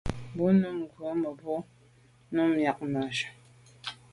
Bo 0.35 0.45
num 0.59 0.77
ngù 0.81 1.07
mebwô 1.21 1.55
num 2.33 2.49
miag 2.55 2.79
mage. 2.93 3.27